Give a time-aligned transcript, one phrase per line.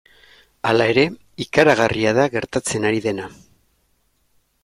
[0.69, 1.03] Hala ere,
[1.45, 3.27] ikaragarria da gertatzen ari dena.